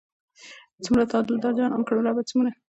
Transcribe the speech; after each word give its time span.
څومره 0.83 1.03
تا 1.11 1.17
دلدار 1.27 1.53
جانان 1.59 1.81
کړم 1.87 2.01
رب 2.07 2.17
څومره 2.29 2.51